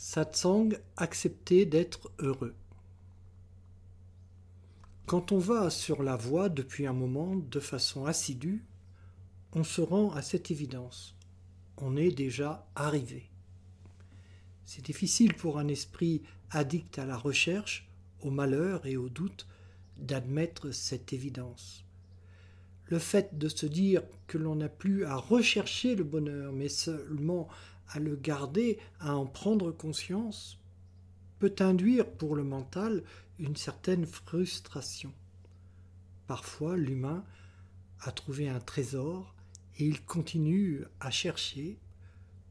[0.00, 2.54] Satsang, accepter d'être heureux.
[5.06, 8.64] Quand on va sur la voie depuis un moment de façon assidue,
[9.54, 11.16] on se rend à cette évidence.
[11.78, 13.28] On est déjà arrivé.
[14.64, 16.22] C'est difficile pour un esprit
[16.52, 17.88] addict à la recherche,
[18.20, 19.48] au malheur et au doute
[19.96, 21.84] d'admettre cette évidence.
[22.84, 27.48] Le fait de se dire que l'on n'a plus à rechercher le bonheur, mais seulement
[27.90, 30.58] à le garder, à en prendre conscience,
[31.38, 33.02] peut induire pour le mental
[33.38, 35.12] une certaine frustration.
[36.26, 37.24] Parfois, l'humain
[38.00, 39.34] a trouvé un trésor
[39.78, 41.78] et il continue à chercher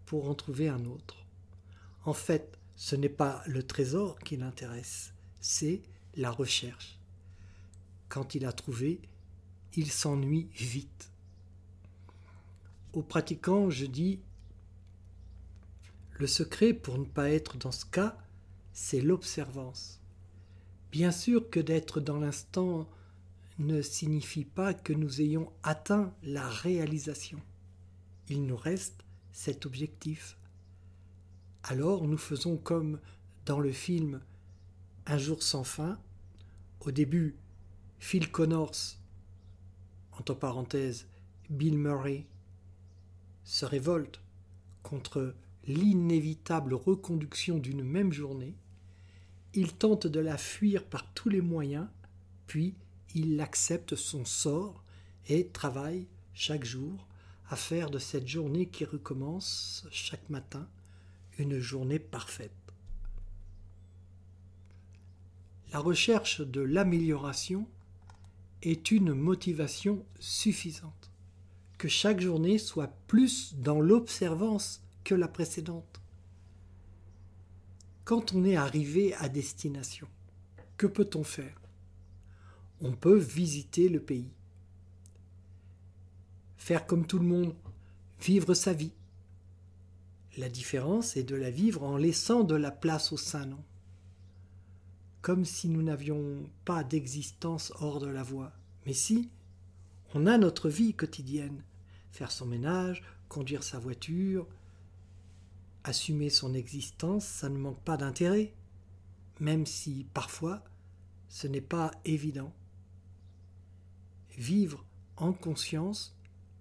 [0.06, 1.26] pour en trouver un autre.
[2.06, 5.82] En fait, ce n'est pas le trésor qui l'intéresse, c'est
[6.16, 7.00] la recherche.
[8.08, 9.02] Quand il a trouvé,
[9.76, 11.12] il s'ennuie vite.
[12.94, 14.22] Aux pratiquants, je dis
[16.20, 18.18] le secret pour ne pas être dans ce cas,
[18.74, 20.00] c'est l'observance.
[20.92, 22.88] Bien sûr que d'être dans l'instant
[23.60, 27.40] ne signifie pas que nous ayons atteint la réalisation.
[28.30, 30.38] Il nous reste cet objectif.
[31.64, 33.00] Alors nous faisons comme
[33.46, 34.22] dans le film
[35.06, 36.00] Un jour sans fin.
[36.82, 37.36] Au début,
[38.00, 38.98] Phil Connors,
[40.12, 41.08] entre parenthèses,
[41.50, 42.26] Bill Murray,
[43.44, 44.20] se révolte
[44.84, 45.34] contre
[45.68, 48.56] l'inévitable reconduction d'une même journée,
[49.54, 51.88] il tente de la fuir par tous les moyens,
[52.48, 52.76] puis
[53.16, 54.84] il accepte son sort
[55.28, 57.08] et travaille chaque jour
[57.50, 60.68] à faire de cette journée qui recommence chaque matin
[61.38, 62.52] une journée parfaite.
[65.74, 67.68] La recherche de l'amélioration
[68.62, 71.12] est une motivation suffisante.
[71.78, 74.82] Que chaque journée soit plus dans l'observance
[75.16, 76.02] la précédente.
[78.04, 80.08] Quand on est arrivé à destination,
[80.78, 81.60] que peut-on faire?
[82.82, 84.32] On peut visiter le pays,
[86.58, 87.56] faire comme tout le monde,
[88.22, 88.94] vivre sa vie.
[90.38, 93.64] La différence est de la vivre en laissant de la place au Saint-Nom,
[95.22, 98.54] comme si nous n'avions pas d'existence hors de la voie.
[98.86, 99.30] Mais si,
[100.14, 101.64] on a notre vie quotidienne,
[102.12, 104.48] faire son ménage, conduire sa voiture,
[105.84, 108.54] assumer son existence, ça ne manque pas d'intérêt,
[109.40, 110.64] même si parfois
[111.30, 112.54] ce n'est pas évident.
[114.38, 114.86] Vivre
[115.16, 116.16] en conscience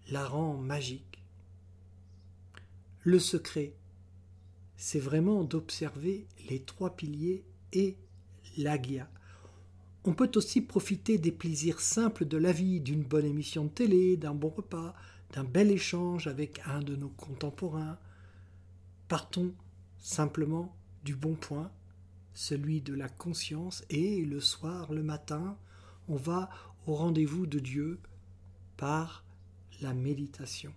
[0.08, 1.22] la rend magique.
[3.02, 3.74] Le secret,
[4.76, 7.96] c'est vraiment d'observer les trois piliers et
[8.56, 9.08] l'agia.
[10.04, 14.16] On peut aussi profiter des plaisirs simples de la vie, d'une bonne émission de télé,
[14.16, 14.94] d'un bon repas,
[15.32, 17.98] d'un bel échange avec un de nos contemporains,
[19.08, 19.54] Partons
[19.98, 20.74] simplement
[21.04, 21.70] du bon point,
[22.34, 25.56] celui de la conscience, et le soir, le matin,
[26.08, 26.50] on va
[26.86, 28.00] au rendez-vous de Dieu
[28.76, 29.24] par
[29.80, 30.72] la méditation.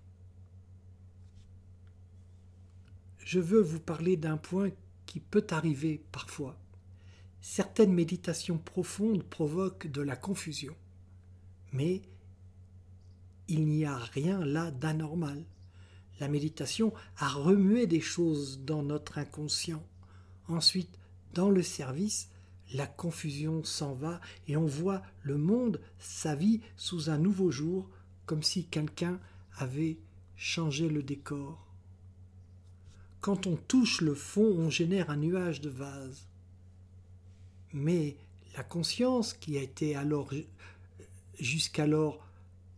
[3.20, 4.70] Je veux vous parler d'un point
[5.06, 6.58] qui peut arriver parfois.
[7.42, 10.76] Certaines méditations profondes provoquent de la confusion,
[11.72, 12.02] mais
[13.48, 15.44] il n'y a rien là d'anormal.
[16.20, 19.84] La méditation a remué des choses dans notre inconscient.
[20.48, 21.00] Ensuite,
[21.34, 22.30] dans le service,
[22.74, 27.90] la confusion s'en va et on voit le monde, sa vie, sous un nouveau jour,
[28.26, 29.20] comme si quelqu'un
[29.58, 29.98] avait
[30.36, 31.66] changé le décor.
[33.22, 36.28] Quand on touche le fond, on génère un nuage de vase.
[37.74, 38.16] Mais
[38.56, 40.32] la conscience qui a été alors
[41.40, 42.26] jusqu'alors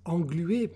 [0.05, 0.71] engluée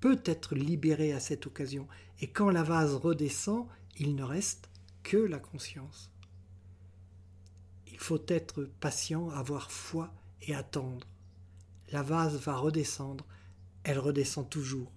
[0.00, 1.86] peut être libérée à cette occasion
[2.20, 3.66] et quand la vase redescend,
[3.96, 4.68] il ne reste
[5.02, 6.10] que la conscience.
[7.86, 10.12] Il faut être patient, avoir foi
[10.42, 11.06] et attendre.
[11.90, 13.24] La vase va redescendre,
[13.84, 14.92] elle redescend toujours.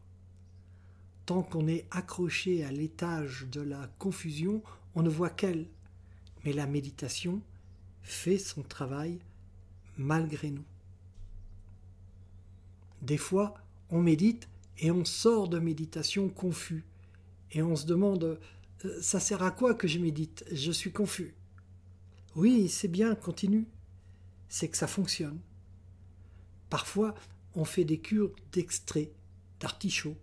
[1.26, 4.62] Tant qu'on est accroché à l'étage de la confusion,
[4.96, 5.68] on ne voit qu'elle.
[6.44, 7.42] Mais la méditation
[8.02, 9.20] fait son travail
[9.98, 10.66] malgré nous.
[13.02, 13.54] Des fois,
[13.90, 14.48] on médite
[14.80, 16.84] et on sort de méditation confus
[17.52, 18.40] et on se demande
[18.86, 20.46] euh, ça sert à quoi que je médite?
[20.52, 21.36] Je suis confus.
[22.36, 23.68] Oui, c'est bien, continue.
[24.50, 25.40] C'est que ça fonctionne.
[26.70, 27.14] Parfois,
[27.56, 29.12] on fait des cures d'extrait
[29.60, 30.16] d'artichaut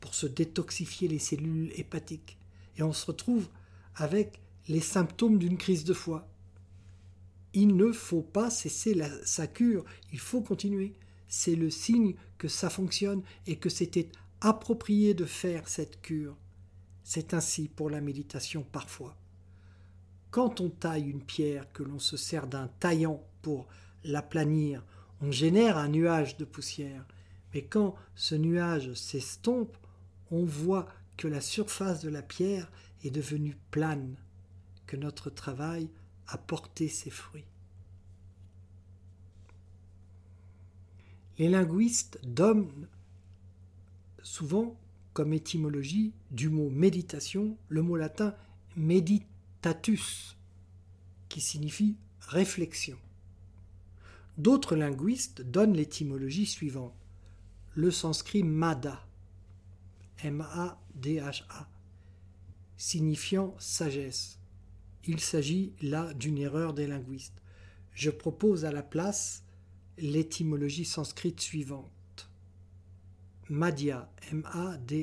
[0.00, 2.38] pour se détoxifier les cellules hépatiques
[2.76, 3.48] et on se retrouve
[3.96, 6.28] avec les symptômes d'une crise de foie.
[7.52, 10.94] Il ne faut pas cesser sa cure, il faut continuer.
[11.28, 14.08] C'est le signe que ça fonctionne et que c'était
[14.40, 16.36] approprié de faire cette cure.
[17.04, 19.16] C'est ainsi pour la méditation parfois.
[20.30, 23.68] quand on taille une pierre, que l'on se sert d'un taillant pour
[24.02, 24.82] l'aplanir,
[25.20, 27.04] on génère un nuage de poussière.
[27.52, 29.76] Mais quand ce nuage s'estompe,
[30.30, 30.88] on voit
[31.18, 32.72] que la surface de la pierre
[33.04, 34.16] est devenue plane,
[34.86, 35.90] que notre travail
[36.28, 37.44] a porté ses fruits.
[41.38, 42.88] Les linguistes donnent
[44.22, 44.76] souvent
[45.12, 48.34] comme étymologie du mot méditation le mot latin
[48.76, 50.36] meditatus,
[51.28, 52.96] qui signifie réflexion.
[54.38, 56.94] D'autres linguistes donnent l'étymologie suivante
[57.74, 59.06] le sanskrit mada,
[60.22, 61.68] M-A-D-H-A,
[62.76, 64.38] signifiant sagesse.
[65.04, 67.40] Il s'agit là d'une erreur des linguistes.
[67.94, 69.42] Je propose à la place
[69.98, 71.90] l'étymologie sanscrite suivante.
[73.48, 74.96] Madhya, M-A-D-H-Y-A,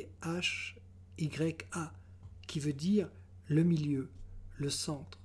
[2.47, 3.09] qui veut dire
[3.47, 4.09] le milieu,
[4.57, 5.19] le centre.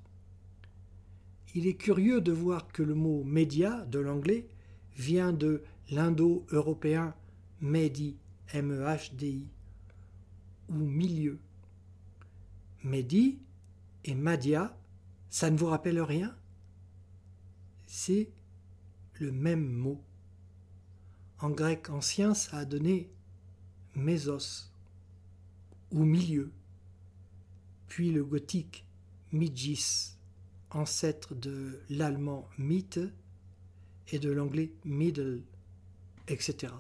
[1.55, 4.49] Il est curieux de voir que le mot média de l'anglais
[4.97, 7.15] vient de l'indo-européen
[7.61, 8.17] Medi,
[8.53, 9.47] M-E-H-D-I,
[10.69, 11.39] ou milieu.
[12.83, 13.39] Medi
[14.05, 14.77] et Madhya,
[15.31, 16.37] ça ne vous rappelle rien?
[17.87, 18.29] C'est
[19.21, 20.03] le même mot.
[21.41, 23.11] En grec ancien, ça a donné
[23.95, 24.71] mésos
[25.91, 26.51] ou milieu.
[27.89, 28.87] Puis le gothique
[29.33, 30.17] midgis,
[30.71, 33.01] ancêtre de l'allemand mythe
[34.09, 35.43] et de l'anglais middle,
[36.29, 36.73] etc.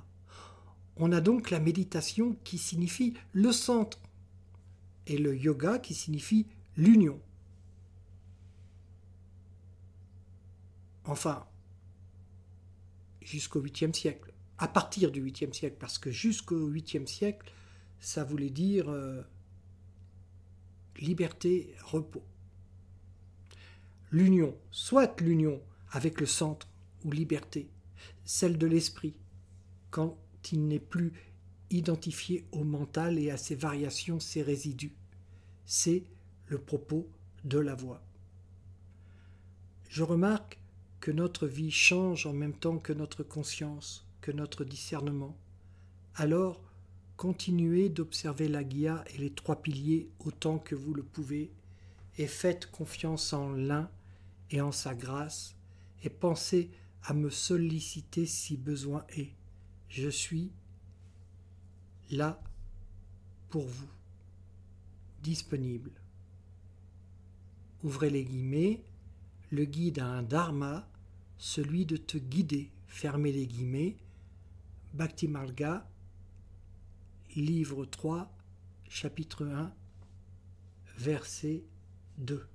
[0.96, 3.98] On a donc la méditation qui signifie le centre
[5.06, 6.46] et le yoga qui signifie
[6.76, 7.20] l'union.
[11.04, 11.46] Enfin,
[13.20, 14.33] jusqu'au 8e siècle,
[14.64, 17.52] à partir du 8e siècle, parce que jusqu'au 8e siècle,
[18.00, 19.20] ça voulait dire euh,
[20.96, 22.24] liberté, repos.
[24.10, 26.66] L'union, soit l'union avec le centre
[27.04, 27.68] ou liberté,
[28.24, 29.18] celle de l'esprit,
[29.90, 30.16] quand
[30.50, 31.12] il n'est plus
[31.68, 34.96] identifié au mental et à ses variations, ses résidus.
[35.66, 36.04] C'est
[36.46, 37.06] le propos
[37.44, 38.02] de la voix.
[39.90, 40.58] Je remarque
[41.00, 45.36] que notre vie change en même temps que notre conscience, notre discernement.
[46.14, 46.62] Alors,
[47.16, 51.52] continuez d'observer la guia et les trois piliers autant que vous le pouvez,
[52.18, 53.90] et faites confiance en l'un
[54.50, 55.56] et en sa grâce,
[56.02, 56.70] et pensez
[57.02, 59.32] à me solliciter si besoin est.
[59.88, 60.50] Je suis
[62.10, 62.42] là
[63.48, 63.88] pour vous,
[65.22, 65.90] disponible.
[67.82, 68.82] Ouvrez les guillemets,
[69.50, 70.88] le guide a un dharma,
[71.38, 73.96] celui de te guider, fermez les guillemets,
[74.94, 75.84] Bhakti Marga,
[77.34, 78.30] livre 3,
[78.88, 79.72] chapitre 1,
[80.96, 81.64] verset
[82.18, 82.46] 2.